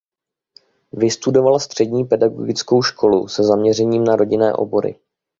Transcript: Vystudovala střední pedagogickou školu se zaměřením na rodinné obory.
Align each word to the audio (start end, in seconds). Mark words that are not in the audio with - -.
Vystudovala 0.91 1.59
střední 1.59 2.03
pedagogickou 2.05 2.81
školu 2.83 3.27
se 3.27 3.43
zaměřením 3.43 4.03
na 4.03 4.15
rodinné 4.15 4.53
obory. 4.53 4.99